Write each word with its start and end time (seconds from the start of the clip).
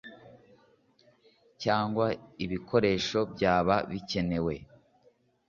cyangwa 1.61 2.05
ibikoresho 2.45 3.19
byaba 3.33 3.75
bikenewe 3.91 4.55